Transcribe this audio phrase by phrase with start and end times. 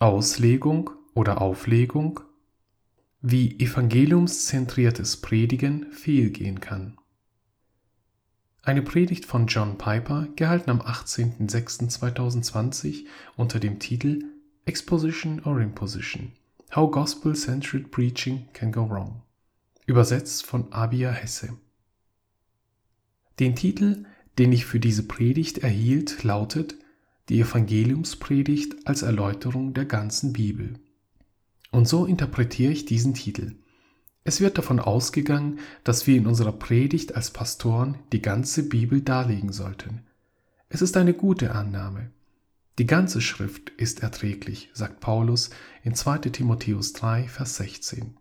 [0.00, 2.20] Auslegung oder Auflegung,
[3.20, 6.98] wie evangeliumszentriertes Predigen fehlgehen kann.
[8.62, 13.04] Eine Predigt von John Piper, gehalten am 18.06.2020
[13.36, 14.24] unter dem Titel
[14.64, 16.32] Exposition or Imposition
[16.74, 19.22] How Gospel-Centered Preaching Can Go Wrong,
[19.86, 21.56] übersetzt von Abia Hesse.
[23.38, 24.06] Den Titel,
[24.38, 26.74] den ich für diese Predigt erhielt, lautet
[27.28, 30.74] Die Evangeliumspredigt als Erläuterung der ganzen Bibel.
[31.70, 33.56] Und so interpretiere ich diesen Titel.
[34.24, 39.52] Es wird davon ausgegangen, dass wir in unserer Predigt als Pastoren die ganze Bibel darlegen
[39.52, 40.02] sollten.
[40.68, 42.10] Es ist eine gute Annahme.
[42.78, 45.50] Die ganze Schrift ist erträglich, sagt Paulus
[45.82, 48.16] in 2 Timotheus 3, Vers 16.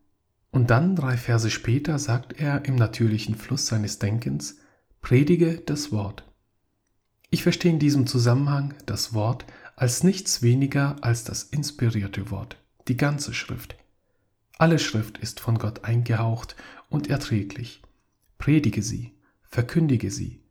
[0.51, 4.57] Und dann drei Verse später sagt er im natürlichen Fluss seines Denkens,
[5.01, 6.31] predige das Wort.
[7.33, 12.95] Ich verstehe in diesem Zusammenhang das Wort als nichts weniger als das inspirierte Wort die
[12.95, 13.75] ganze Schrift.
[14.59, 16.55] Alle Schrift ist von Gott eingehaucht
[16.91, 17.81] und erträglich.
[18.37, 19.13] Predige sie,
[19.49, 20.43] verkündige sie,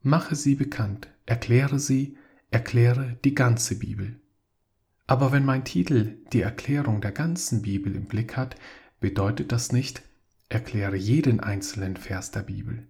[0.00, 2.16] mache sie bekannt, erkläre sie,
[2.52, 4.20] erkläre die ganze Bibel.
[5.08, 8.54] Aber wenn mein Titel die Erklärung der ganzen Bibel im Blick hat,
[9.00, 10.02] bedeutet das nicht,
[10.48, 12.86] erkläre jeden einzelnen Vers der Bibel.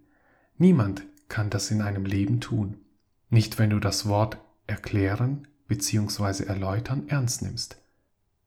[0.59, 2.77] Niemand kann das in einem Leben tun,
[3.29, 6.45] nicht wenn du das Wort erklären bzw.
[6.45, 7.77] erläutern ernst nimmst.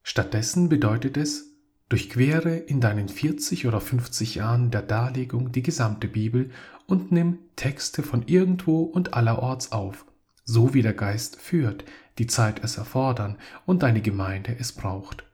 [0.03, 1.53] Stattdessen bedeutet es,
[1.89, 6.51] durchquere in deinen 40 oder 50 Jahren der Darlegung die gesamte Bibel
[6.87, 10.07] und nimm Texte von irgendwo und allerorts auf,
[10.45, 11.85] so wie der Geist führt,
[12.19, 15.25] die Zeit es erfordern und deine Gemeinde es braucht.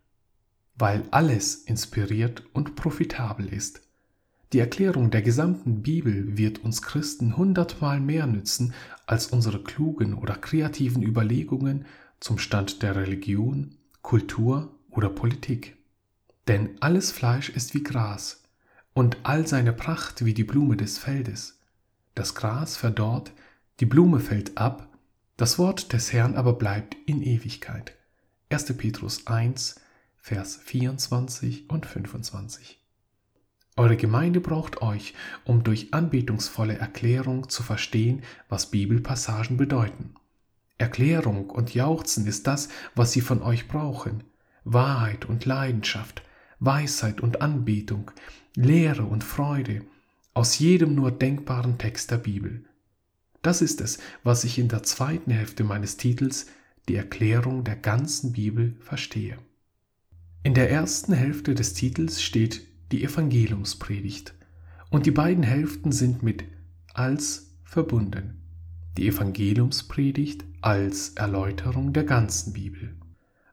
[0.75, 3.88] Weil alles inspiriert und profitabel ist.
[4.55, 8.73] Die Erklärung der gesamten Bibel wird uns Christen hundertmal mehr nützen
[9.07, 11.85] als unsere klugen oder kreativen Überlegungen
[12.19, 15.77] zum Stand der Religion, Kultur oder Politik.
[16.47, 18.43] Denn alles Fleisch ist wie Gras
[18.95, 21.61] und all seine Pracht wie die Blume des Feldes.
[22.15, 23.33] Das Gras verdorrt,
[23.81, 24.89] die Blume fällt ab,
[25.37, 27.95] das Wort des Herrn aber bleibt in Ewigkeit.
[28.49, 28.77] 1.
[28.79, 29.79] Petrus 1,
[30.17, 32.79] Vers 24 und 25.
[33.79, 40.15] Eure Gemeinde braucht euch, um durch anbetungsvolle Erklärung zu verstehen, was Bibelpassagen bedeuten.
[40.79, 44.25] Erklärung und Jauchzen ist das, was sie von euch brauchen.
[44.65, 46.23] Wahrheit und Leidenschaft,
[46.59, 48.11] Weisheit und Anbetung,
[48.57, 49.83] Lehre und Freude,
[50.35, 52.65] aus jedem nur denkbaren Text der Bibel.
[53.43, 56.47] Das ist es, was ich in der zweiten Hälfte meines Titels
[56.89, 59.39] die Erklärung der ganzen Bibel verstehe.
[60.43, 64.35] In der ersten Hälfte des Titels steht die Evangeliumspredigt
[64.91, 66.45] und die beiden Hälften sind mit
[66.95, 68.39] als verbunden
[68.99, 72.95] die Evangeliumspredigt als Erläuterung der ganzen Bibel.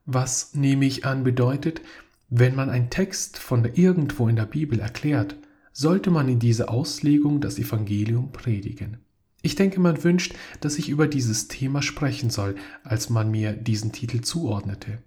[0.05, 1.81] Was nehme ich an bedeutet,
[2.29, 5.35] wenn man einen Text von irgendwo in der Bibel erklärt,
[5.71, 8.97] sollte man in dieser Auslegung das Evangelium predigen.
[9.43, 13.91] Ich denke, man wünscht, dass ich über dieses Thema sprechen soll, als man mir diesen
[13.91, 14.97] Titel zuordnete.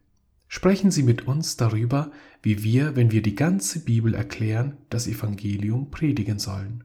[0.48, 2.10] Sprechen Sie mit uns darüber,
[2.42, 6.84] wie wir, wenn wir die ganze Bibel erklären, das Evangelium predigen sollen.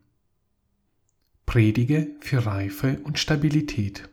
[1.45, 4.09] Predige für Reife und Stabilität.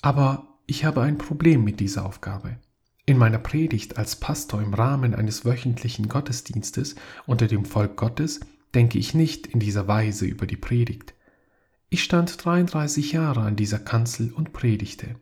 [0.00, 2.58] Aber ich habe ein Problem mit dieser Aufgabe.
[3.04, 6.94] In meiner Predigt als Pastor im Rahmen eines wöchentlichen Gottesdienstes
[7.26, 8.40] unter dem Volk Gottes
[8.74, 11.14] denke ich nicht in dieser Weise über die Predigt.
[11.88, 15.16] Ich stand 33 Jahre an dieser Kanzel und predigte.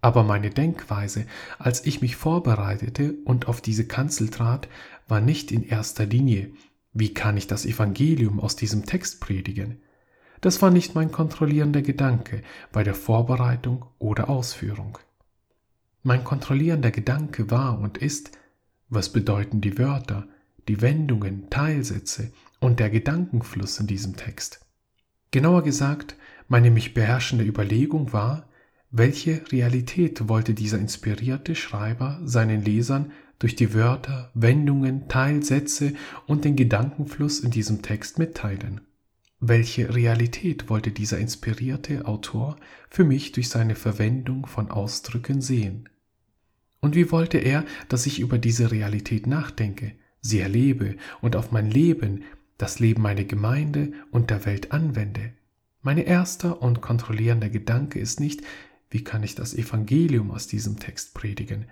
[0.00, 1.26] Aber meine Denkweise,
[1.58, 4.68] als ich mich vorbereitete und auf diese Kanzel trat,
[5.08, 6.50] war nicht in erster Linie,
[6.92, 9.82] wie kann ich das Evangelium aus diesem Text predigen?
[10.40, 12.42] Das war nicht mein kontrollierender Gedanke
[12.72, 14.98] bei der Vorbereitung oder Ausführung.
[16.04, 18.30] Mein kontrollierender Gedanke war und ist,
[18.88, 20.28] was bedeuten die Wörter,
[20.68, 24.64] die Wendungen, Teilsätze und der Gedankenfluss in diesem Text.
[25.32, 26.16] Genauer gesagt,
[26.46, 28.47] meine mich beherrschende Überlegung war,
[28.90, 35.92] welche Realität wollte dieser inspirierte Schreiber seinen Lesern durch die Wörter, Wendungen, Teilsätze
[36.26, 38.80] und den Gedankenfluss in diesem Text mitteilen.
[39.40, 42.56] Welche Realität wollte dieser inspirierte Autor
[42.90, 45.88] für mich durch seine Verwendung von Ausdrücken sehen?
[46.80, 51.70] Und wie wollte er, dass ich über diese Realität nachdenke, sie erlebe und auf mein
[51.70, 52.24] Leben,
[52.56, 55.32] das Leben meiner Gemeinde und der Welt anwende?
[55.82, 58.42] Mein erster und kontrollierender Gedanke ist nicht,
[58.90, 61.66] wie kann ich das Evangelium aus diesem Text predigen,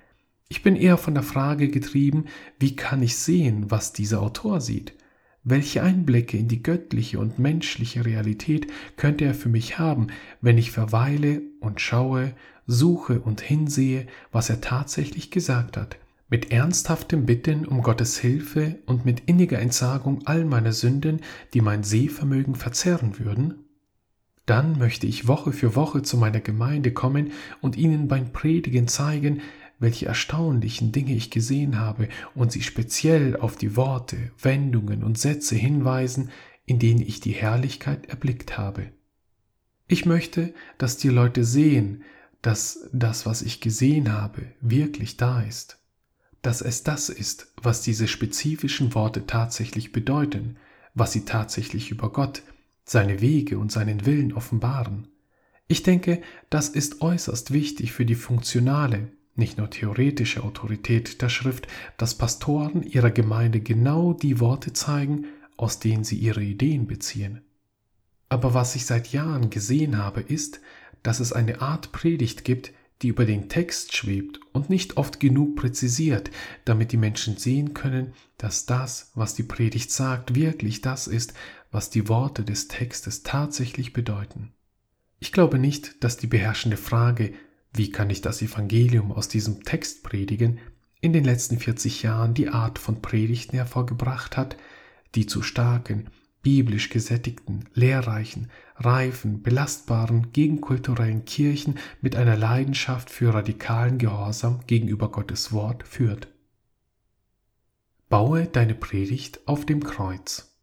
[0.48, 2.26] ich bin eher von der Frage getrieben,
[2.60, 4.94] wie kann ich sehen, was dieser Autor sieht?
[5.48, 8.66] welche Einblicke in die göttliche und menschliche Realität
[8.96, 10.08] könnte er für mich haben,
[10.40, 12.34] wenn ich verweile und schaue,
[12.66, 15.98] suche und hinsehe, was er tatsächlich gesagt hat,
[16.28, 21.20] mit ernsthaftem Bitten um Gottes Hilfe und mit inniger Entsagung all meiner Sünden,
[21.54, 23.65] die mein Sehvermögen verzerren würden?
[24.46, 29.42] Dann möchte ich Woche für Woche zu meiner Gemeinde kommen und ihnen beim Predigen zeigen,
[29.78, 35.54] welche erstaunlichen Dinge ich gesehen habe und sie speziell auf die Worte, Wendungen und Sätze
[35.54, 36.30] hinweisen,
[36.64, 38.90] in denen ich die Herrlichkeit erblickt habe.
[39.88, 42.02] Ich möchte, dass die Leute sehen,
[42.40, 45.78] dass das, was ich gesehen habe, wirklich da ist,
[46.42, 50.56] dass es das ist, was diese spezifischen Worte tatsächlich bedeuten,
[50.94, 52.42] was sie tatsächlich über Gott,
[52.86, 55.08] seine Wege und seinen Willen offenbaren.
[55.68, 61.66] Ich denke, das ist äußerst wichtig für die funktionale, nicht nur theoretische Autorität der Schrift,
[61.98, 67.42] dass Pastoren ihrer Gemeinde genau die Worte zeigen, aus denen sie ihre Ideen beziehen.
[68.28, 70.60] Aber was ich seit Jahren gesehen habe, ist,
[71.02, 72.72] dass es eine Art Predigt gibt,
[73.02, 76.30] die über den Text schwebt und nicht oft genug präzisiert,
[76.64, 81.34] damit die Menschen sehen können, dass das, was die Predigt sagt, wirklich das ist,
[81.70, 84.52] was die Worte des Textes tatsächlich bedeuten.
[85.18, 87.32] Ich glaube nicht, dass die beherrschende Frage,
[87.72, 90.58] wie kann ich das Evangelium aus diesem Text predigen,
[91.00, 94.56] in den letzten 40 Jahren die Art von Predigten hervorgebracht hat,
[95.14, 96.10] die zu starken,
[96.42, 105.52] biblisch gesättigten, lehrreichen, reifen, belastbaren, gegenkulturellen Kirchen mit einer Leidenschaft für radikalen Gehorsam gegenüber Gottes
[105.52, 106.28] Wort führt.
[108.08, 110.55] Baue deine Predigt auf dem Kreuz.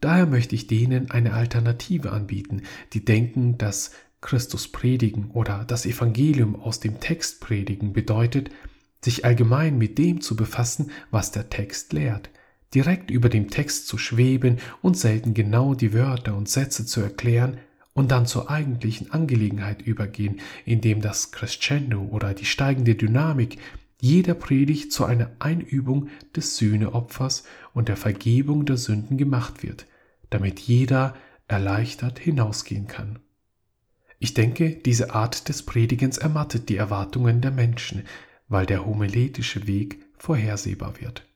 [0.00, 2.62] Daher möchte ich denen eine Alternative anbieten,
[2.92, 8.50] die denken, dass Christus predigen oder das Evangelium aus dem Text predigen bedeutet,
[9.02, 12.30] sich allgemein mit dem zu befassen, was der Text lehrt,
[12.74, 17.58] direkt über dem Text zu schweben und selten genau die Wörter und Sätze zu erklären
[17.94, 23.58] und dann zur eigentlichen Angelegenheit übergehen, indem das Crescendo oder die steigende Dynamik
[24.00, 29.86] jeder Predigt zu einer Einübung des Sühneopfers und der Vergebung der Sünden gemacht wird,
[30.30, 31.14] damit jeder
[31.48, 33.18] erleichtert hinausgehen kann.
[34.18, 38.02] Ich denke, diese Art des Predigens ermattet die Erwartungen der Menschen,
[38.48, 41.26] weil der homiletische Weg vorhersehbar wird.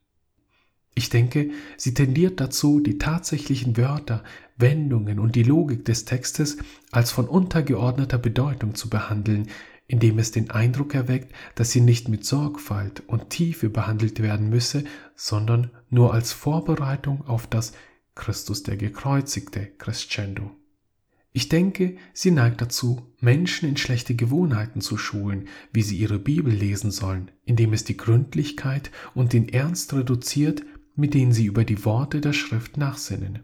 [0.94, 4.24] Ich denke, sie tendiert dazu, die tatsächlichen Wörter,
[4.56, 6.58] Wendungen und die Logik des Textes
[6.90, 9.48] als von untergeordneter Bedeutung zu behandeln,
[9.90, 14.84] indem es den Eindruck erweckt, dass sie nicht mit Sorgfalt und Tiefe behandelt werden müsse,
[15.16, 17.72] sondern nur als Vorbereitung auf das
[18.14, 20.52] Christus der Gekreuzigte Crescendo.
[21.32, 26.52] Ich denke, sie neigt dazu, Menschen in schlechte Gewohnheiten zu schulen, wie sie ihre Bibel
[26.52, 30.62] lesen sollen, indem es die Gründlichkeit und den Ernst reduziert,
[30.94, 33.40] mit denen sie über die Worte der Schrift nachsinnen.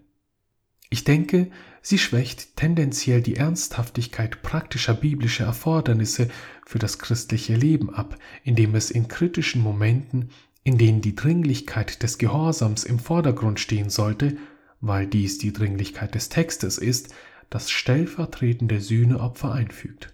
[0.90, 1.50] Ich denke,
[1.86, 6.26] sie schwächt tendenziell die Ernsthaftigkeit praktischer biblischer Erfordernisse
[6.66, 10.30] für das christliche Leben ab, indem es in kritischen Momenten,
[10.64, 14.36] in denen die Dringlichkeit des Gehorsams im Vordergrund stehen sollte,
[14.80, 17.14] weil dies die Dringlichkeit des Textes ist,
[17.50, 20.12] das stellvertretende Sühneopfer einfügt.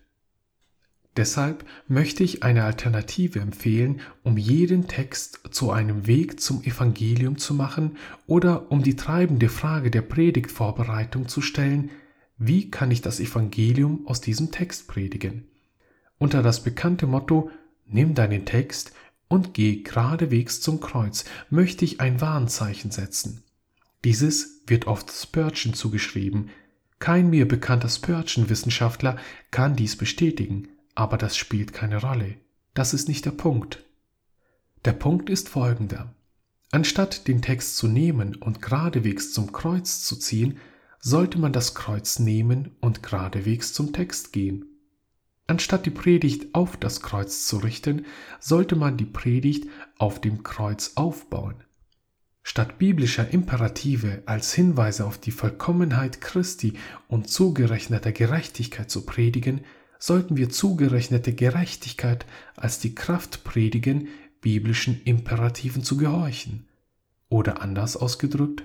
[1.16, 7.52] Deshalb möchte ich eine Alternative empfehlen, um jeden Text zu einem Weg zum Evangelium zu
[7.52, 11.90] machen oder um die treibende Frage der Predigtvorbereitung zu stellen,
[12.38, 15.44] wie kann ich das Evangelium aus diesem Text predigen?
[16.18, 17.50] Unter das bekannte Motto
[17.84, 18.92] Nimm deinen Text
[19.28, 23.42] und geh geradewegs zum Kreuz möchte ich ein Warnzeichen setzen.
[24.04, 26.50] Dieses wird oft Spurgeon zugeschrieben,
[26.98, 29.16] kein mir bekannter Spurgeon-Wissenschaftler
[29.50, 32.36] kann dies bestätigen, aber das spielt keine Rolle.
[32.74, 33.84] Das ist nicht der Punkt.
[34.84, 36.14] Der Punkt ist folgender.
[36.70, 40.58] Anstatt den Text zu nehmen und geradewegs zum Kreuz zu ziehen,
[40.98, 44.64] sollte man das Kreuz nehmen und geradewegs zum Text gehen.
[45.46, 48.06] Anstatt die Predigt auf das Kreuz zu richten,
[48.40, 49.68] sollte man die Predigt
[49.98, 51.56] auf dem Kreuz aufbauen.
[52.42, 56.74] Statt biblischer Imperative als Hinweise auf die Vollkommenheit Christi
[57.06, 59.60] und zugerechneter Gerechtigkeit zu predigen,
[60.02, 64.08] sollten wir zugerechnete Gerechtigkeit als die Kraft predigen,
[64.40, 66.66] biblischen Imperativen zu gehorchen.
[67.28, 68.64] Oder anders ausgedrückt,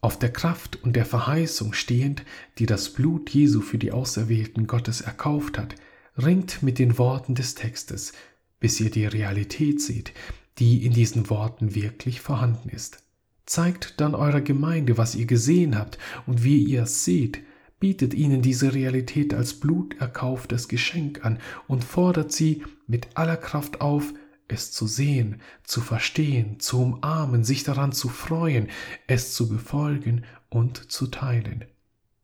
[0.00, 2.24] auf der Kraft und der Verheißung stehend,
[2.58, 5.76] die das Blut Jesu für die Auserwählten Gottes erkauft hat,
[6.18, 8.12] ringt mit den Worten des Textes,
[8.58, 10.12] bis ihr die Realität seht,
[10.58, 13.04] die in diesen Worten wirklich vorhanden ist.
[13.46, 17.38] Zeigt dann eurer Gemeinde, was ihr gesehen habt und wie ihr es seht,
[17.80, 24.14] bietet ihnen diese Realität als bluterkauftes Geschenk an und fordert sie mit aller Kraft auf,
[24.48, 28.68] es zu sehen, zu verstehen, zu umarmen, sich daran zu freuen,
[29.06, 31.64] es zu befolgen und zu teilen.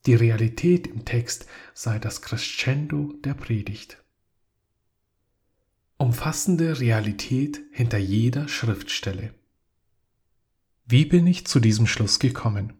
[0.07, 4.03] Die Realität im Text sei das Crescendo der Predigt.
[5.99, 9.35] Umfassende Realität hinter jeder Schriftstelle.
[10.87, 12.80] Wie bin ich zu diesem Schluss gekommen?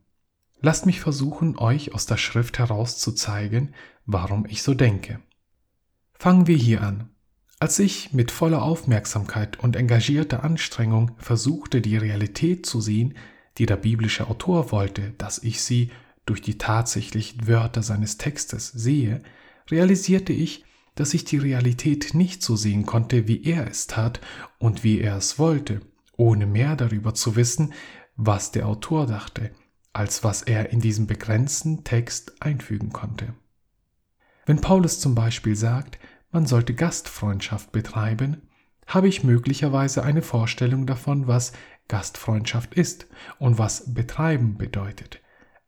[0.63, 3.75] Lasst mich versuchen, euch aus der Schrift heraus zu zeigen,
[4.05, 5.21] warum ich so denke.
[6.19, 7.09] Fangen wir hier an.
[7.59, 13.15] Als ich mit voller Aufmerksamkeit und engagierter Anstrengung versuchte, die Realität zu sehen,
[13.59, 15.91] die der biblische Autor wollte, dass ich sie
[16.27, 19.23] durch die tatsächlichen Wörter seines Textes sehe,
[19.71, 20.65] realisierte ich,
[20.95, 24.21] dass ich die Realität nicht so sehen konnte, wie er es tat
[24.59, 25.81] und wie er es wollte,
[26.17, 27.73] ohne mehr darüber zu wissen,
[28.17, 29.51] was der Autor dachte,
[29.93, 33.35] als was er in diesem begrenzten Text einfügen konnte.
[34.47, 35.99] Wenn Paulus zum Beispiel sagt,
[36.33, 38.49] man sollte Gastfreundschaft betreiben,
[38.87, 41.53] habe ich möglicherweise eine Vorstellung davon, was
[41.89, 43.07] Gastfreundschaft ist
[43.39, 45.21] und was betreiben bedeutet.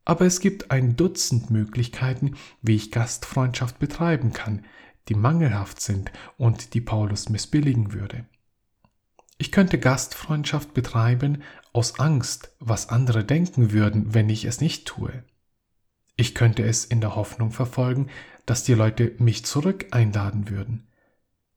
[0.04, 4.64] Aber es gibt ein Dutzend Möglichkeiten, wie ich Gastfreundschaft betreiben kann,
[5.08, 8.26] die mangelhaft sind und die Paulus missbilligen würde.
[9.38, 15.24] Ich könnte Gastfreundschaft betreiben aus Angst, was andere denken würden, wenn ich es nicht tue.
[16.16, 18.08] Ich könnte es in der Hoffnung verfolgen,
[18.46, 20.88] dass die Leute mich zurück einladen würden.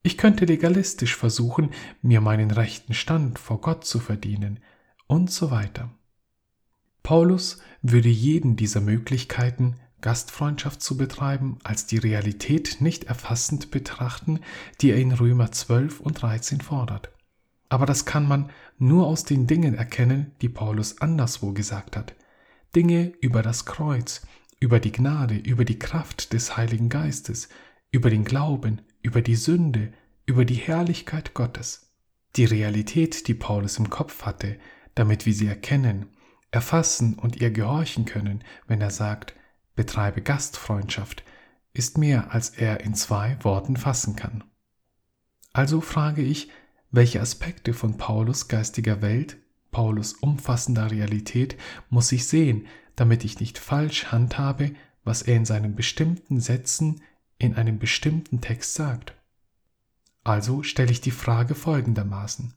[0.02, 1.70] Ich könnte legalistisch versuchen,
[2.00, 4.60] mir meinen rechten Stand vor Gott zu verdienen
[5.06, 5.90] und so weiter.
[7.02, 14.40] Paulus würde jeden dieser Möglichkeiten, Gastfreundschaft zu betreiben, als die Realität nicht erfassend betrachten,
[14.80, 17.10] die er in Römer 12 und 13 fordert.
[17.68, 22.14] Aber das kann man nur aus den Dingen erkennen, die Paulus anderswo gesagt hat.
[22.74, 24.26] Dinge über das Kreuz,
[24.60, 27.48] über die Gnade, über die Kraft des Heiligen Geistes,
[27.90, 29.92] über den Glauben, über die Sünde,
[30.26, 31.92] über die Herrlichkeit Gottes.
[32.36, 34.58] Die Realität, die Paulus im Kopf hatte,
[34.94, 36.06] damit wir sie erkennen,
[36.50, 39.34] erfassen und ihr gehorchen können, wenn er sagt,
[39.74, 41.24] betreibe Gastfreundschaft,
[41.72, 44.44] ist mehr, als er in zwei Worten fassen kann.
[45.52, 46.50] Also frage ich,
[46.96, 49.36] welche Aspekte von Paulus geistiger Welt,
[49.70, 51.56] Paulus umfassender Realität
[51.90, 54.72] muss ich sehen, damit ich nicht falsch handhabe,
[55.04, 57.02] was er in seinen bestimmten Sätzen
[57.38, 59.14] in einem bestimmten Text sagt.
[60.24, 62.54] Also stelle ich die Frage folgendermaßen.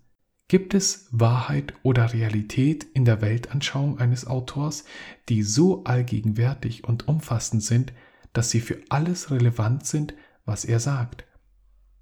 [0.47, 4.85] Gibt es Wahrheit oder Realität in der Weltanschauung eines Autors,
[5.27, 7.91] die so allgegenwärtig und umfassend sind,
[8.31, 10.13] dass sie für alles relevant sind,
[10.45, 11.25] was er sagt?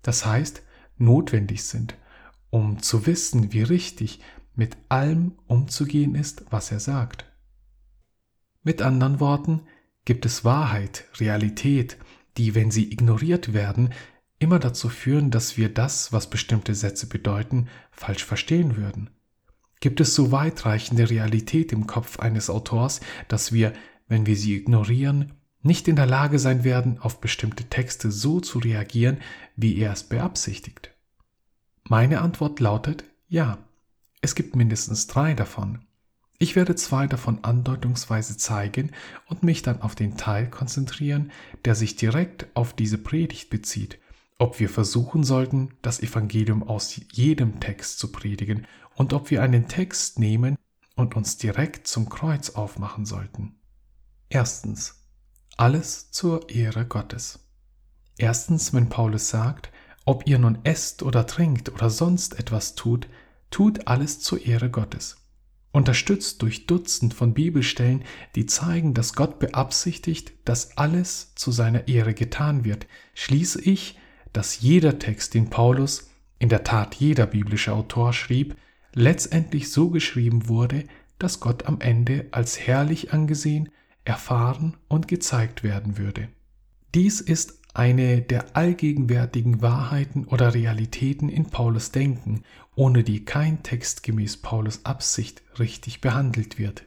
[0.03, 0.61] Das heißt,
[0.97, 1.97] notwendig sind,
[2.49, 4.19] um zu wissen, wie richtig
[4.55, 7.25] mit allem umzugehen ist, was er sagt.
[8.63, 9.61] Mit anderen Worten,
[10.05, 11.97] gibt es Wahrheit, Realität,
[12.37, 13.93] die, wenn sie ignoriert werden,
[14.39, 19.09] immer dazu führen, dass wir das, was bestimmte Sätze bedeuten, falsch verstehen würden?
[19.79, 23.73] Gibt es so weitreichende Realität im Kopf eines Autors, dass wir,
[24.07, 28.59] wenn wir sie ignorieren, nicht in der Lage sein werden, auf bestimmte Texte so zu
[28.59, 29.17] reagieren,
[29.55, 30.96] wie er es beabsichtigt?
[31.89, 33.57] Meine Antwort lautet ja.
[34.21, 35.79] Es gibt mindestens drei davon.
[36.39, 38.91] Ich werde zwei davon andeutungsweise zeigen
[39.27, 41.31] und mich dann auf den Teil konzentrieren,
[41.65, 43.99] der sich direkt auf diese Predigt bezieht
[44.39, 49.67] ob wir versuchen sollten, das Evangelium aus jedem Text zu predigen und ob wir einen
[49.67, 50.57] Text nehmen
[50.95, 53.55] und uns direkt zum Kreuz aufmachen sollten.
[54.29, 55.03] Erstens.
[55.57, 57.39] Alles zur Ehre Gottes.
[58.17, 59.71] Erstens, wenn Paulus sagt,
[60.07, 63.09] ob ihr nun esst oder trinkt oder sonst etwas tut,
[63.51, 65.17] tut alles zur Ehre Gottes.
[65.73, 72.13] Unterstützt durch Dutzend von Bibelstellen, die zeigen, dass Gott beabsichtigt, dass alles zu seiner Ehre
[72.13, 73.99] getan wird, schließe ich,
[74.31, 76.09] dass jeder Text, den Paulus,
[76.39, 78.55] in der Tat jeder biblische Autor schrieb,
[78.93, 80.85] letztendlich so geschrieben wurde,
[81.19, 83.69] dass Gott am Ende als herrlich angesehen,
[84.05, 86.29] erfahren und gezeigt werden würde.
[86.95, 92.43] Dies ist eine der allgegenwärtigen Wahrheiten oder Realitäten in Paulus Denken,
[92.75, 96.85] ohne die kein Text gemäß Paulus Absicht richtig behandelt wird.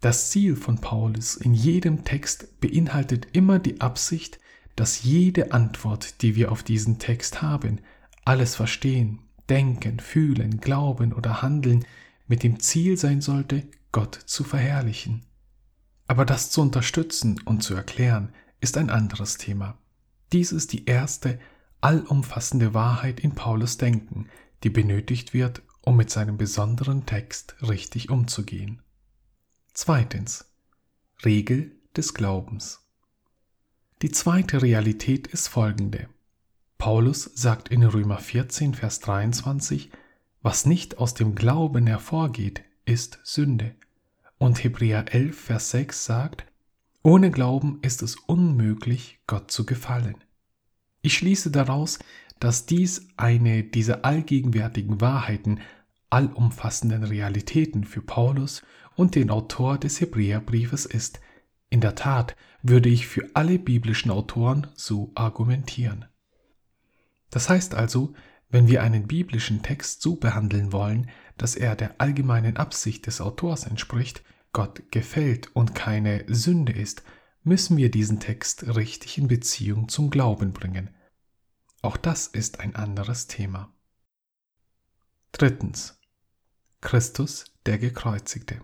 [0.00, 4.38] Das Ziel von Paulus in jedem Text beinhaltet immer die Absicht,
[4.76, 7.80] dass jede Antwort, die wir auf diesen Text haben,
[8.24, 11.86] alles verstehen, denken, fühlen, glauben oder handeln,
[12.26, 15.24] mit dem Ziel sein sollte, Gott zu verherrlichen.
[16.06, 19.78] Aber das zu unterstützen und zu erklären, ist ein anderes Thema.
[20.32, 21.38] Dies ist die erste,
[21.80, 24.28] allumfassende Wahrheit in Paulus Denken,
[24.62, 28.82] die benötigt wird, um mit seinem besonderen Text richtig umzugehen.
[29.74, 30.46] Zweitens.
[31.24, 32.80] Regel des Glaubens.
[34.00, 36.08] Die zweite Realität ist folgende.
[36.78, 39.92] Paulus sagt in Römer 14, Vers 23,
[40.40, 43.76] was nicht aus dem Glauben hervorgeht, ist Sünde.
[44.38, 46.51] Und Hebräer 11, Vers 6 sagt,
[47.02, 50.16] ohne Glauben ist es unmöglich, Gott zu gefallen.
[51.02, 51.98] Ich schließe daraus,
[52.38, 55.60] dass dies eine dieser allgegenwärtigen Wahrheiten,
[56.10, 58.62] allumfassenden Realitäten für Paulus
[58.94, 61.20] und den Autor des Hebräerbriefes ist.
[61.70, 66.04] In der Tat würde ich für alle biblischen Autoren so argumentieren.
[67.30, 68.12] Das heißt also,
[68.50, 73.66] wenn wir einen biblischen Text so behandeln wollen, dass er der allgemeinen Absicht des Autors
[73.66, 77.02] entspricht, Gott gefällt und keine Sünde ist,
[77.42, 80.90] müssen wir diesen Text richtig in Beziehung zum Glauben bringen.
[81.80, 83.72] Auch das ist ein anderes Thema.
[85.32, 85.98] Drittens.
[86.80, 88.60] Christus der Gekreuzigte.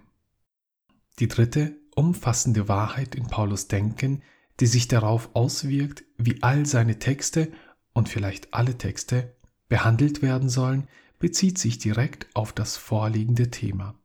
[1.18, 4.22] Die dritte umfassende Wahrheit in Paulus Denken,
[4.60, 7.52] die sich darauf auswirkt, wie all seine Texte
[7.92, 9.36] und vielleicht alle Texte
[9.68, 13.98] behandelt werden sollen, bezieht sich direkt auf das vorliegende Thema.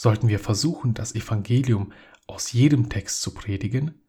[0.00, 1.92] Sollten wir versuchen, das Evangelium
[2.28, 4.00] aus jedem Text zu predigen?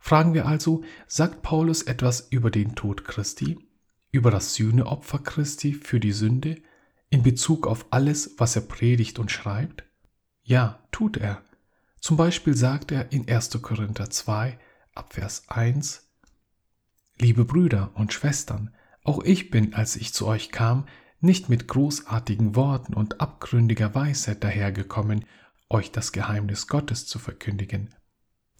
[0.00, 3.56] Fragen wir also, sagt Paulus etwas über den Tod Christi,
[4.10, 6.60] über das Sühneopfer Christi für die Sünde,
[7.08, 9.84] in Bezug auf alles, was er predigt und schreibt?
[10.42, 11.40] Ja, tut er.
[12.00, 13.62] Zum Beispiel sagt er in 1.
[13.62, 14.58] Korinther 2
[14.92, 16.02] ab Vers 1,
[17.20, 18.74] Liebe Brüder und Schwestern,
[19.04, 20.84] auch ich bin, als ich zu euch kam,
[21.22, 25.24] nicht mit großartigen Worten und abgründiger Weisheit dahergekommen,
[25.68, 27.94] euch das Geheimnis Gottes zu verkündigen.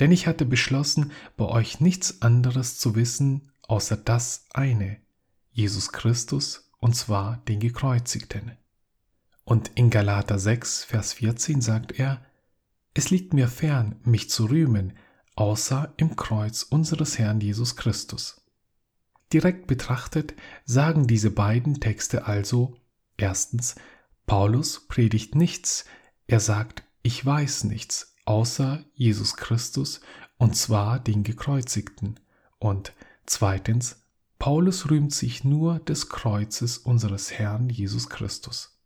[0.00, 4.99] Denn ich hatte beschlossen, bei euch nichts anderes zu wissen, außer das eine,
[5.50, 8.52] Jesus Christus, und zwar den Gekreuzigten.
[9.45, 12.25] Und in Galater 6, Vers 14 sagt er,
[12.95, 14.97] es liegt mir fern, mich zu rühmen,
[15.35, 18.41] außer im Kreuz unseres Herrn Jesus Christus.
[19.32, 20.34] Direkt betrachtet
[20.64, 22.76] sagen diese beiden Texte also
[23.16, 23.76] erstens,
[24.26, 25.84] Paulus predigt nichts,
[26.26, 30.00] er sagt, ich weiß nichts, außer Jesus Christus,
[30.38, 32.20] und zwar den Gekreuzigten.
[32.58, 32.92] Und
[33.26, 34.04] zweitens,
[34.38, 38.78] Paulus rühmt sich nur des Kreuzes unseres Herrn Jesus Christus.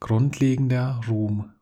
[0.00, 1.54] Grundlegender Ruhm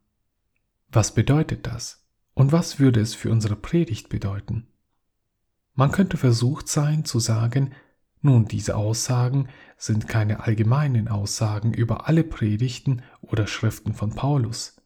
[0.94, 2.04] was bedeutet das?
[2.34, 4.66] Und was würde es für unsere Predigt bedeuten?
[5.74, 7.72] Man könnte versucht sein zu sagen,
[8.22, 14.76] nun, diese Aussagen sind keine allgemeinen Aussagen über alle Predigten oder Schriften von Paulus.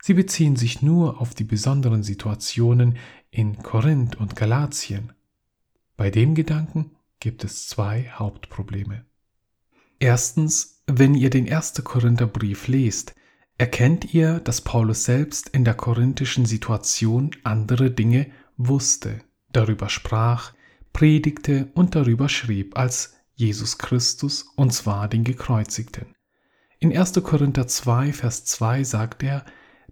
[0.00, 2.96] Sie beziehen sich nur auf die besonderen Situationen
[3.30, 5.12] in Korinth und Galatien.
[5.96, 9.04] Bei dem Gedanken gibt es zwei Hauptprobleme.
[9.98, 11.84] Erstens, wenn ihr den 1.
[11.84, 13.14] Korintherbrief lest,
[13.58, 19.20] erkennt ihr, dass Paulus selbst in der korinthischen Situation andere Dinge wusste,
[19.52, 20.54] darüber sprach,
[20.92, 26.14] predigte und darüber schrieb als Jesus Christus und zwar den Gekreuzigten.
[26.78, 27.14] In 1.
[27.22, 29.44] Korinther 2, Vers 2 sagt er,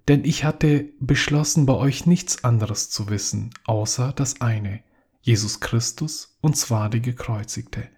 [0.08, 4.82] denn ich hatte beschlossen, bei euch nichts anderes zu wissen, außer das eine,
[5.20, 7.88] Jesus Christus und zwar der Gekreuzigte.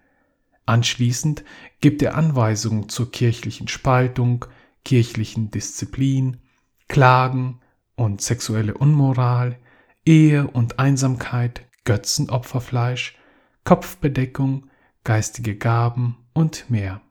[0.65, 1.43] Anschließend
[1.79, 4.45] gibt er Anweisungen zur kirchlichen Spaltung,
[4.83, 6.41] kirchlichen Disziplin,
[6.87, 7.61] Klagen
[7.95, 9.57] und sexuelle Unmoral,
[10.05, 13.17] Ehe und Einsamkeit, Götzenopferfleisch,
[13.63, 14.69] Kopfbedeckung,
[15.03, 17.01] geistige Gaben und mehr.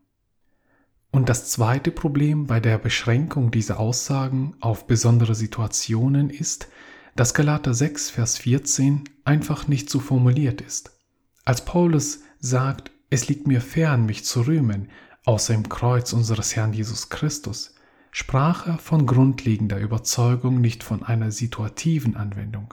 [1.11, 6.69] Und das zweite Problem bei der Beschränkung dieser Aussagen auf besondere Situationen ist,
[7.17, 10.93] dass Galater 6, Vers 14 einfach nicht so formuliert ist.
[11.45, 14.89] Als Paulus sagt, es liegt mir fern, mich zu rühmen,
[15.25, 17.75] außer im Kreuz unseres Herrn Jesus Christus,
[18.13, 22.73] sprach er von grundlegender Überzeugung, nicht von einer situativen Anwendung.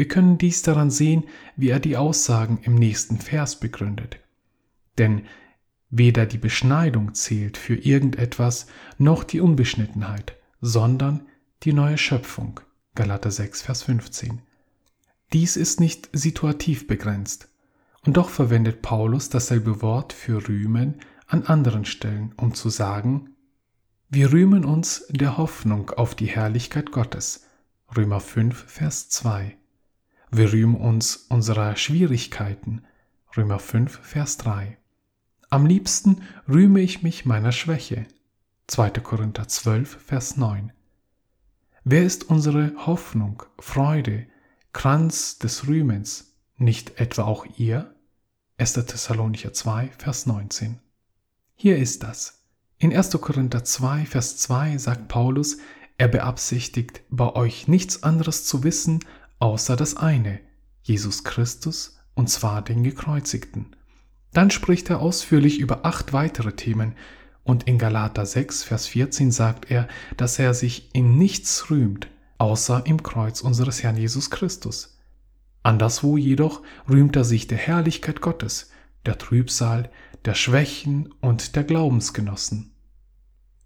[0.00, 1.24] Wir können dies daran sehen,
[1.56, 4.18] wie er die Aussagen im nächsten Vers begründet.
[4.96, 5.26] Denn
[5.90, 11.26] weder die Beschneidung zählt für irgendetwas noch die Unbeschnittenheit, sondern
[11.64, 12.60] die neue Schöpfung.
[12.94, 14.40] Galater 6, Vers 15.
[15.34, 17.50] Dies ist nicht situativ begrenzt.
[18.02, 20.94] Und doch verwendet Paulus dasselbe Wort für rühmen
[21.26, 23.36] an anderen Stellen, um zu sagen,
[24.08, 27.44] wir rühmen uns der Hoffnung auf die Herrlichkeit Gottes.
[27.94, 29.59] Römer 5, Vers 2.
[30.32, 32.84] Wir rühmen uns unserer Schwierigkeiten.
[33.36, 34.78] Römer 5, Vers 3.
[35.48, 38.06] Am liebsten rühme ich mich meiner Schwäche.
[38.68, 38.90] 2.
[38.90, 40.72] Korinther 12, Vers 9.
[41.82, 44.28] Wer ist unsere Hoffnung, Freude,
[44.72, 46.36] Kranz des Rühmens?
[46.56, 47.92] Nicht etwa auch ihr?
[48.58, 48.74] 1.
[48.74, 50.78] Thessalonicher 2, Vers 19.
[51.56, 52.44] Hier ist das.
[52.78, 53.10] In 1.
[53.20, 55.56] Korinther 2, Vers 2 sagt Paulus,
[55.98, 59.00] er beabsichtigt, bei euch nichts anderes zu wissen,
[59.40, 60.40] außer das eine,
[60.82, 63.74] Jesus Christus, und zwar den Gekreuzigten.
[64.32, 66.94] Dann spricht er ausführlich über acht weitere Themen
[67.42, 72.86] und in Galater 6, Vers 14 sagt er, dass er sich in nichts rühmt, außer
[72.86, 74.98] im Kreuz unseres Herrn Jesus Christus.
[75.62, 78.70] Anderswo jedoch rühmt er sich der Herrlichkeit Gottes,
[79.04, 79.90] der Trübsal,
[80.24, 82.72] der Schwächen und der Glaubensgenossen.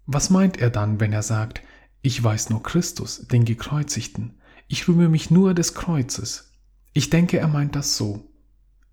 [0.05, 1.61] Was meint er dann, wenn er sagt,
[2.01, 6.51] ich weiß nur Christus, den Gekreuzigten, ich rühme mich nur des Kreuzes?
[6.93, 8.31] Ich denke, er meint das so.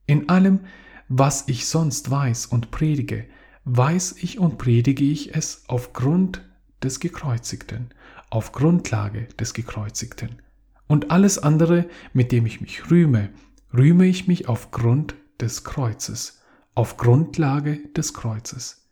[0.06, 0.60] In allem,
[1.08, 3.26] was ich sonst weiß und predige,
[3.64, 6.42] weiß ich und predige ich es aufgrund
[6.82, 7.94] des Gekreuzigten,
[8.30, 10.42] auf Grundlage des Gekreuzigten.
[10.88, 13.30] Und alles andere, mit dem ich mich rühme,
[13.72, 16.42] rühme ich mich aufgrund des Kreuzes,
[16.74, 18.90] auf Grundlage des Kreuzes.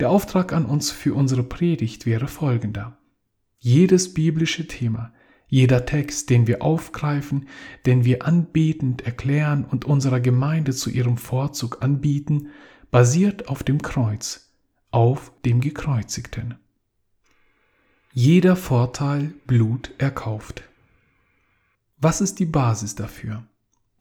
[0.00, 2.98] Der Auftrag an uns für unsere Predigt wäre folgender.
[3.58, 5.12] Jedes biblische Thema,
[5.50, 7.48] jeder Text, den wir aufgreifen,
[7.84, 12.48] den wir anbietend erklären und unserer Gemeinde zu ihrem Vorzug anbieten,
[12.92, 14.48] basiert auf dem Kreuz,
[14.92, 16.54] auf dem Gekreuzigten.
[18.12, 20.62] Jeder Vorteil Blut erkauft.
[21.98, 23.44] Was ist die Basis dafür?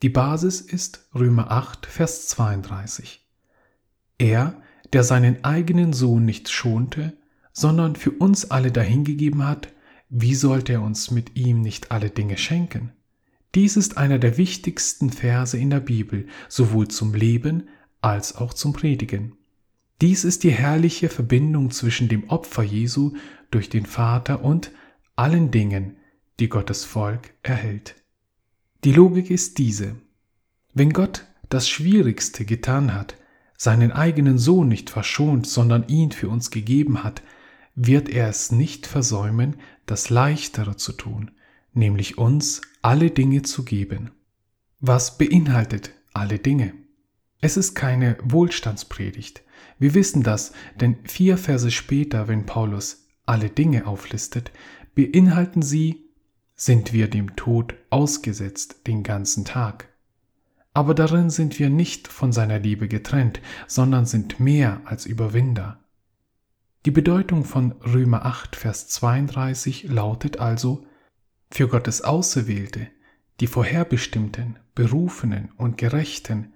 [0.03, 3.25] Die Basis ist Römer 8, Vers 32.
[4.19, 4.62] Er,
[4.93, 7.17] der seinen eigenen Sohn nicht schonte,
[7.53, 9.73] sondern für uns alle dahingegeben hat,
[10.10, 12.91] wie sollte er uns mit ihm nicht alle Dinge schenken?
[13.56, 17.69] Dies ist einer der wichtigsten Verse in der Bibel, sowohl zum Leben
[18.02, 19.34] als auch zum Predigen.
[20.02, 23.13] Dies ist die herrliche Verbindung zwischen dem Opfer Jesu
[23.52, 24.72] durch den Vater und
[25.15, 25.98] allen Dingen,
[26.39, 27.95] die Gottes Volk erhält.
[28.84, 29.95] Die Logik ist diese.
[30.74, 33.15] Wenn Gott das Schwierigste getan hat,
[33.58, 37.22] seinen eigenen Sohn nicht verschont, sondern ihn für uns gegeben hat,
[37.81, 41.31] wird er es nicht versäumen, das Leichtere zu tun,
[41.71, 44.11] nämlich uns alle Dinge zu geben.
[44.81, 46.73] Was beinhaltet alle Dinge?
[47.39, 49.43] Es ist keine Wohlstandspredigt.
[49.77, 54.51] Wir wissen das, denn vier Verse später, wenn Paulus alle Dinge auflistet,
[54.93, 56.09] beinhalten sie,
[56.55, 59.87] sind wir dem Tod ausgesetzt den ganzen Tag.
[60.73, 65.79] Aber darin sind wir nicht von seiner Liebe getrennt, sondern sind mehr als Überwinder.
[66.85, 70.85] Die Bedeutung von Römer 8, Vers 32 lautet also,
[71.51, 72.87] für Gottes Auserwählte,
[73.41, 76.53] die Vorherbestimmten, Berufenen und Gerechten,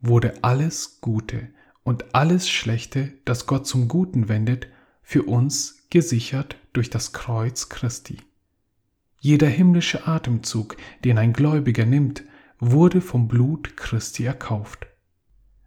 [0.00, 1.48] wurde alles Gute
[1.82, 4.68] und alles Schlechte, das Gott zum Guten wendet,
[5.02, 8.18] für uns gesichert durch das Kreuz Christi.
[9.18, 12.22] Jeder himmlische Atemzug, den ein Gläubiger nimmt,
[12.60, 14.86] wurde vom Blut Christi erkauft.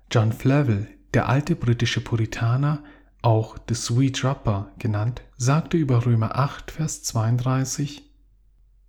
[0.09, 2.85] John Flavel, der alte britische Puritaner,
[3.27, 8.09] auch The Sweet Rapper genannt, sagte über Römer 8, Vers 32,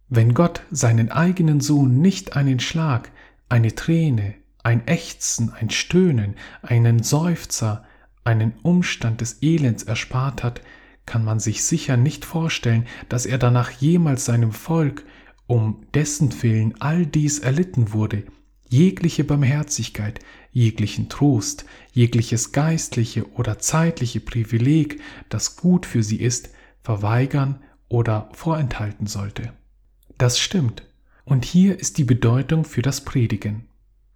[0.08, 3.10] Wenn Gott seinen eigenen Sohn nicht einen Schlag,
[3.48, 7.84] eine Träne, ein Ächzen, ein Stöhnen, einen Seufzer,
[8.22, 10.60] einen Umstand des Elends erspart hat,
[11.04, 15.04] kann man sich sicher nicht vorstellen, dass er danach jemals seinem Volk,
[15.48, 18.22] um dessen Willen all dies erlitten wurde,
[18.68, 20.20] jegliche Barmherzigkeit,
[20.58, 26.50] jeglichen Trost, jegliches geistliche oder zeitliche Privileg, das gut für sie ist,
[26.82, 29.52] verweigern oder vorenthalten sollte.
[30.18, 30.82] Das stimmt.
[31.24, 33.68] Und hier ist die Bedeutung für das Predigen.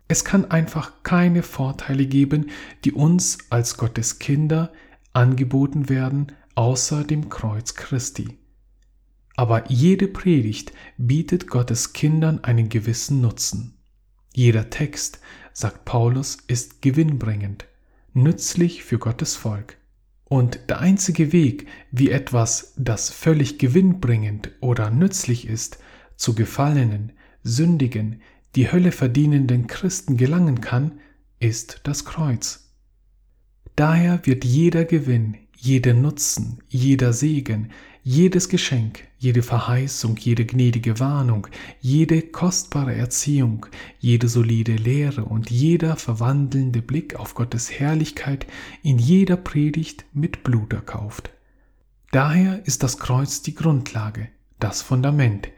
[0.09, 2.51] Es kann einfach keine Vorteile geben,
[2.85, 4.73] die uns als Gottes Kinder
[5.13, 8.39] angeboten werden, außer dem Kreuz Christi.
[9.37, 13.72] Aber jede Predigt bietet Gottes Kindern einen gewissen Nutzen.
[14.35, 15.21] Jeder Text,
[15.53, 17.67] sagt Paulus, ist gewinnbringend,
[18.15, 19.77] nützlich für Gottes Volk.
[20.25, 25.79] Und der einzige Weg, wie etwas, das völlig gewinnbringend oder nützlich ist,
[26.17, 28.23] zu gefallenen, sündigen,
[28.55, 31.01] die Hölle verdienenden Christen gelangen kann,
[31.39, 32.71] ist das Kreuz.
[33.77, 37.71] Daher wird jeder Gewinn, jeder Nutzen, jeder Segen,
[38.05, 41.47] jedes Geschenk, jede Verheißung, jede gnädige Warnung,
[41.81, 43.67] jede kostbare Erziehung,
[44.01, 48.47] jede solide Lehre und jeder verwandelnde Blick auf Gottes Herrlichkeit
[48.83, 51.31] in jeder Predigt mit Blut erkauft.
[52.11, 55.49] Daher ist das Kreuz die Grundlage, das Fundament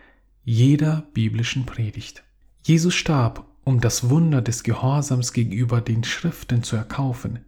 [0.44, 2.22] jeder biblischen Predigt.
[2.62, 7.40] Jesus starb, um das Wunder des Gehorsams gegenüber den Schriften zu erkaufen.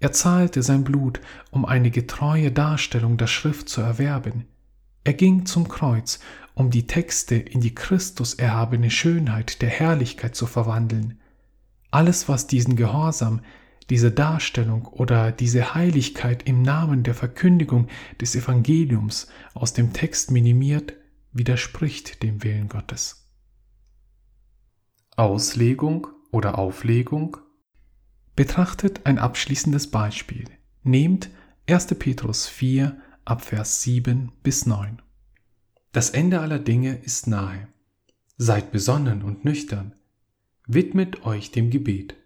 [0.00, 4.46] Er zahlte sein Blut, um eine getreue Darstellung der Schrift zu erwerben.
[5.04, 6.20] Er ging zum Kreuz,
[6.54, 11.20] um die Texte in die Christus erhabene Schönheit der Herrlichkeit zu verwandeln.
[11.90, 13.40] Alles, was diesen Gehorsam,
[13.90, 17.88] diese Darstellung oder diese Heiligkeit im Namen der Verkündigung
[18.20, 20.94] des Evangeliums aus dem Text minimiert,
[21.32, 23.28] widerspricht dem Willen Gottes.
[25.16, 27.36] Auslegung oder Auflegung
[28.36, 30.46] Betrachtet ein abschließendes Beispiel.
[30.82, 31.30] Nehmt
[31.68, 31.86] 1.
[31.98, 35.00] Petrus 4 ab Vers 7 bis 9.
[35.92, 37.68] Das Ende aller Dinge ist nahe.
[38.36, 39.94] Seid besonnen und nüchtern.
[40.66, 42.16] Widmet euch dem Gebet.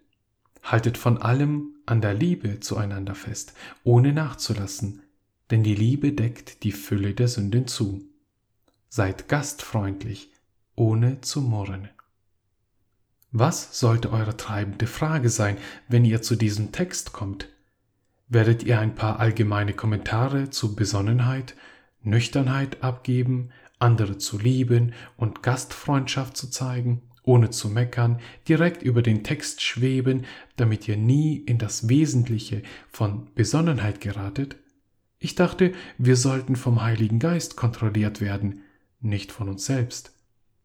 [0.63, 5.03] Haltet von allem an der Liebe zueinander fest, ohne nachzulassen,
[5.51, 8.03] denn die Liebe deckt die Fülle der Sünden zu.
[8.89, 10.31] Seid gastfreundlich,
[10.75, 11.89] ohne zu murren.
[13.31, 17.47] Was sollte eure treibende Frage sein, wenn ihr zu diesem Text kommt?
[18.27, 21.55] Werdet ihr ein paar allgemeine Kommentare zu Besonnenheit,
[22.01, 29.23] Nüchternheit abgeben, andere zu lieben und Gastfreundschaft zu zeigen, ohne zu meckern, direkt über den
[29.23, 34.55] Text schweben, damit ihr nie in das Wesentliche von Besonnenheit geratet?
[35.19, 38.63] Ich dachte, wir sollten vom Heiligen Geist kontrolliert werden,
[39.01, 40.13] nicht von uns selbst.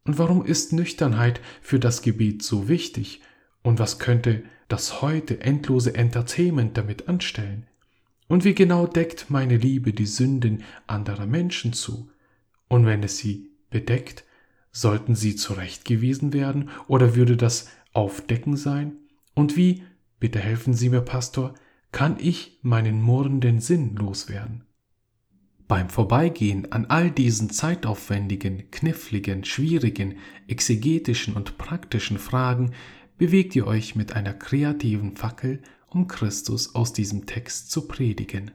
[0.04, 3.22] Und warum ist Nüchternheit für das Gebet so wichtig?
[3.62, 7.66] Und was könnte das heute endlose Entertainment damit anstellen?
[8.28, 12.10] Und wie genau deckt meine Liebe die Sünden anderer Menschen zu?
[12.68, 14.24] Und wenn es sie bedeckt,
[14.72, 18.96] sollten sie zurechtgewiesen werden oder würde das Aufdecken sein?
[19.34, 19.84] Und wie,
[20.20, 21.54] bitte helfen Sie mir, Pastor,
[21.92, 24.64] kann ich meinen murrenden Sinn loswerden?
[25.66, 32.72] Beim Vorbeigehen an all diesen zeitaufwendigen, kniffligen, schwierigen, exegetischen und praktischen Fragen
[33.16, 38.50] bewegt ihr euch mit einer kreativen Fackel, um Christus aus diesem Text zu predigen.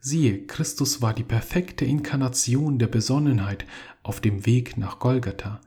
[0.00, 3.66] Siehe, Christus war die perfekte Inkarnation der Besonnenheit
[4.02, 5.60] auf dem Weg nach Golgatha.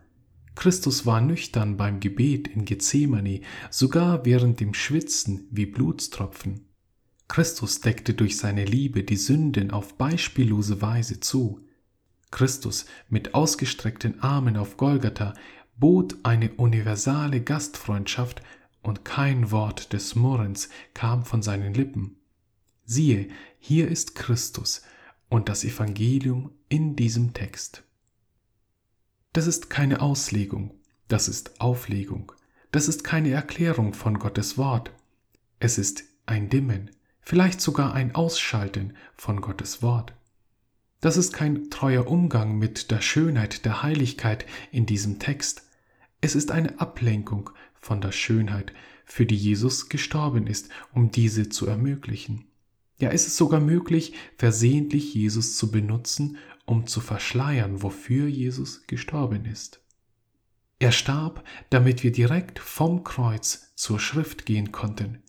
[0.55, 6.66] Christus war nüchtern beim Gebet in Gethsemane, sogar während dem Schwitzen wie Blutstropfen.
[7.27, 11.61] Christus deckte durch seine Liebe die Sünden auf beispiellose Weise zu.
[12.31, 15.33] Christus mit ausgestreckten Armen auf Golgatha
[15.77, 18.41] bot eine universale Gastfreundschaft
[18.81, 22.15] und kein Wort des Murrens kam von seinen Lippen.
[22.85, 23.27] Siehe,
[23.59, 24.81] hier ist Christus
[25.29, 27.83] und das Evangelium in diesem Text.
[29.33, 30.73] Das ist keine Auslegung,
[31.09, 32.31] das ist Auflegung,
[32.71, 34.91] das ist keine Erklärung von Gottes Wort,
[35.59, 36.91] es ist ein Dimmen,
[37.27, 40.13] vielleicht sogar ein Ausschalten von Gottes Wort.
[41.01, 45.63] Das ist kein treuer Umgang mit der Schönheit der Heiligkeit in diesem Text.
[46.21, 47.49] Es ist eine Ablenkung
[47.81, 48.71] von der Schönheit,
[49.03, 52.45] für die Jesus gestorben ist, um diese zu ermöglichen.
[52.97, 59.43] Ja, es ist sogar möglich, versehentlich Jesus zu benutzen, um zu verschleiern, wofür Jesus gestorben
[59.43, 59.81] ist.
[60.79, 65.23] Er starb, damit wir direkt vom Kreuz zur Schrift gehen konnten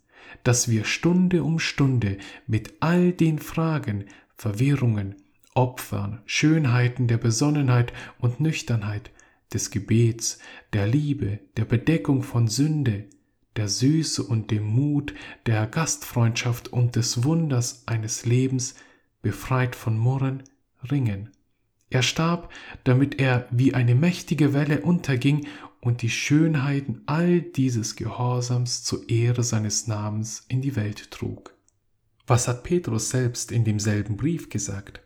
[0.44, 4.04] dass wir Stunde um Stunde mit all den Fragen,
[4.36, 5.16] Verwirrungen,
[5.54, 9.10] Opfern, Schönheiten der Besonnenheit und Nüchternheit,
[9.52, 10.38] des Gebets,
[10.72, 13.06] der Liebe, der Bedeckung von Sünde,
[13.56, 15.14] der Süße und dem Mut,
[15.46, 18.76] der Gastfreundschaft und des Wunders eines Lebens,
[19.22, 20.44] befreit von Murren,
[20.90, 21.30] ringen.
[21.90, 22.52] Er starb,
[22.84, 25.46] damit er wie eine mächtige Welle unterging
[25.80, 31.54] und die Schönheiten all dieses Gehorsams zur Ehre seines Namens in die Welt trug.
[32.26, 35.00] Was hat Petrus selbst in demselben Brief gesagt?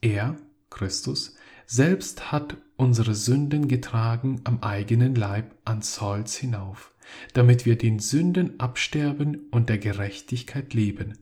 [0.00, 0.36] Er,
[0.70, 1.34] Christus,
[1.66, 6.94] selbst hat unsere Sünden getragen am eigenen Leib ans Holz hinauf,
[7.32, 11.18] damit wir den Sünden absterben und der Gerechtigkeit leben.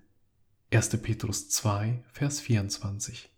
[0.73, 0.91] 1.
[1.03, 3.31] Petrus 2, Vers 24.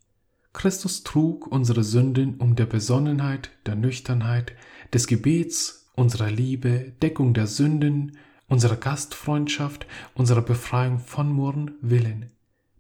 [0.53, 4.53] Christus trug unsere Sünden um der Besonnenheit, der Nüchternheit,
[4.93, 8.17] des Gebets, unserer Liebe, Deckung der Sünden,
[8.49, 12.31] unserer Gastfreundschaft, unserer Befreiung von Murren willen.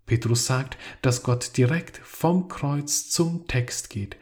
[0.06, 4.16] Petrus sagt, dass Gott direkt vom Kreuz zum Text geht,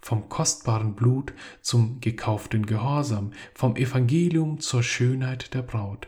[0.00, 6.06] vom kostbaren Blut zum gekauften Gehorsam, vom Evangelium zur Schönheit der Braut.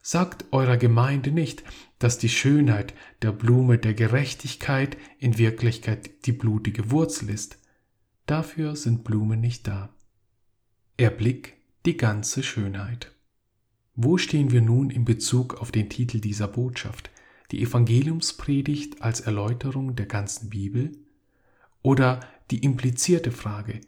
[0.00, 1.64] Sagt eurer Gemeinde nicht,
[1.98, 7.58] dass die Schönheit der Blume der Gerechtigkeit in Wirklichkeit die blutige Wurzel ist.
[8.24, 9.90] Dafür sind Blumen nicht da.
[10.98, 13.12] Erblick die ganze Schönheit.
[13.96, 17.10] Wo stehen wir nun in Bezug auf den Titel dieser Botschaft?
[17.50, 20.92] Die Evangeliumspredigt als Erläuterung der ganzen Bibel?
[21.82, 23.82] Oder die implizierte Frage,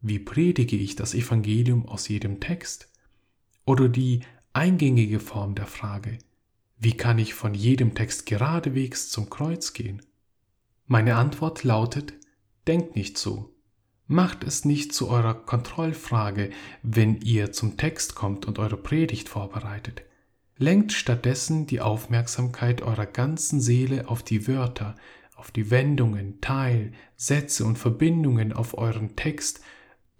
[0.00, 2.88] wie predige ich das Evangelium aus jedem Text?
[3.64, 6.18] Oder die eingängige Form der Frage,
[6.76, 10.02] wie kann ich von jedem Text geradewegs zum Kreuz gehen?
[10.86, 12.14] Meine Antwort lautet,
[12.66, 13.54] denkt nicht so,
[14.10, 16.48] Macht es nicht zu eurer Kontrollfrage,
[16.82, 20.02] wenn ihr zum Text kommt und eure Predigt vorbereitet.
[20.56, 24.96] Lenkt stattdessen die Aufmerksamkeit eurer ganzen Seele auf die Wörter,
[25.36, 29.60] auf die Wendungen, Teil, Sätze und Verbindungen auf euren Text,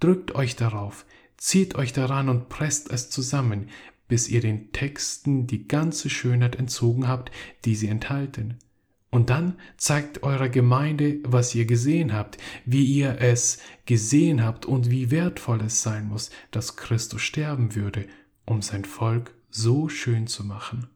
[0.01, 1.07] drückt euch darauf,
[1.39, 3.71] zieht euch daran und presst es zusammen,
[4.07, 7.33] bis ihr den Texten die ganze Schönheit entzogen habt,
[7.65, 8.59] die sie enthalten.
[9.11, 14.91] Und dann zeigt eurer Gemeinde, was ihr gesehen habt, wie ihr es gesehen habt und
[14.91, 18.07] wie wertvoll es sein muss, dass Christus sterben würde,
[18.45, 20.89] um sein Volk so schön zu machen.